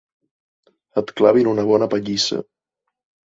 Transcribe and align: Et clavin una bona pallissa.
Et 1.01 1.11
clavin 1.19 1.51
una 1.53 1.65
bona 1.71 1.89
pallissa. 1.91 2.41